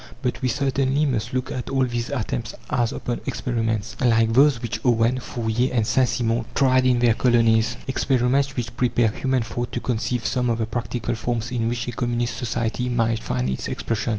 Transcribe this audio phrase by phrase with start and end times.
[0.23, 4.83] But we certainly must look at all these attempts as upon experiments like those which
[4.83, 9.79] Owen, Fourier, and Saint Simon tried in their colonies experiments which prepare human thought to
[9.79, 14.09] conceive some of the practical forms in which a communist society might find its expression.